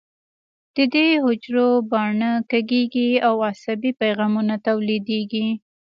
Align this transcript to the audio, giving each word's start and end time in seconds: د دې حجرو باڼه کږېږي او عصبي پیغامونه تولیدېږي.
د 0.75 0.77
دې 0.93 1.07
حجرو 1.25 1.69
باڼه 1.91 2.31
کږېږي 2.51 3.09
او 3.27 3.33
عصبي 3.49 3.91
پیغامونه 4.01 4.55
تولیدېږي. 4.67 5.47